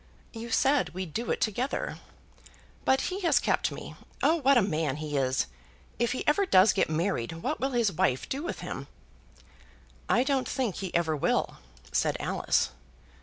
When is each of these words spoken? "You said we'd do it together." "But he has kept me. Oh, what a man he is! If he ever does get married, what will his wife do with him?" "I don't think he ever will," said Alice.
"You 0.33 0.49
said 0.49 0.95
we'd 0.95 1.13
do 1.13 1.29
it 1.29 1.39
together." 1.39 1.99
"But 2.85 3.01
he 3.01 3.19
has 3.19 3.37
kept 3.37 3.71
me. 3.71 3.93
Oh, 4.23 4.37
what 4.37 4.57
a 4.57 4.61
man 4.63 4.95
he 4.95 5.15
is! 5.15 5.45
If 5.99 6.13
he 6.13 6.27
ever 6.27 6.43
does 6.47 6.73
get 6.73 6.89
married, 6.89 7.33
what 7.43 7.59
will 7.59 7.69
his 7.73 7.91
wife 7.91 8.27
do 8.27 8.41
with 8.41 8.61
him?" 8.61 8.87
"I 10.09 10.23
don't 10.23 10.47
think 10.49 10.77
he 10.77 10.91
ever 10.95 11.15
will," 11.15 11.57
said 11.91 12.17
Alice. 12.19 12.71